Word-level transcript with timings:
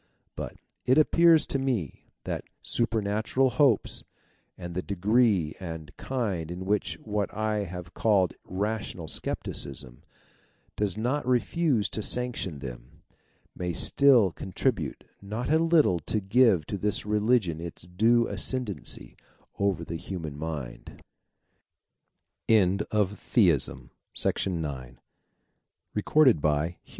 But 0.35 0.55
it 0.83 0.97
appears 0.97 1.45
to 1.45 1.59
me 1.59 2.07
that 2.23 2.45
supernatural 2.63 3.51
hopes, 3.51 4.03
in 4.57 4.73
the 4.73 4.81
degree 4.81 5.53
and 5.59 5.95
kind 5.95 6.49
in 6.49 6.65
which 6.65 6.95
what 7.03 7.31
I 7.31 7.65
have 7.65 7.93
called 7.93 8.33
rational 8.43 9.07
scepticism 9.07 10.01
does 10.75 10.97
not 10.97 11.27
refuse 11.27 11.87
to 11.89 12.01
sanction 12.01 12.57
them, 12.57 13.03
may 13.55 13.73
still 13.73 14.31
con 14.31 14.53
tribute 14.53 15.03
not 15.21 15.51
a 15.51 15.59
little 15.59 15.99
to 15.99 16.19
give 16.19 16.65
to 16.65 16.79
this 16.79 17.05
religion 17.05 17.61
its 17.61 17.83
due 17.83 18.25
ascendancy 18.25 19.15
over 19.59 19.85
the 19.85 19.97
human 19.97 20.35
mind. 20.35 21.03
FINIS 22.47 22.87
LONDON: 22.91 23.11
SAVILL, 24.15 24.17
EDWARDS 24.17 24.47
AND 24.47 24.93
co. 26.03 26.71